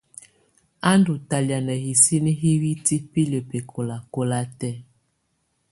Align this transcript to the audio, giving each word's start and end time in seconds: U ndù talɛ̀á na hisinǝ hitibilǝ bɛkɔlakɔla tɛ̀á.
U 0.89 0.91
ndù 0.99 1.13
talɛ̀á 1.29 1.59
na 1.67 1.73
hisinǝ 1.83 2.31
hitibilǝ 2.41 3.39
bɛkɔlakɔla 3.49 4.39
tɛ̀á. 4.59 4.75